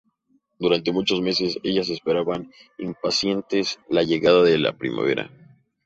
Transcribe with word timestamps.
Durante 0.57 0.91
muchos 0.91 1.21
meses 1.21 1.59
ellas 1.61 1.89
esperan 1.89 2.51
impacientes 2.79 3.79
la 3.87 4.01
llegada 4.01 4.41
de 4.41 4.57
la 4.57 4.75
primavera. 4.75 5.29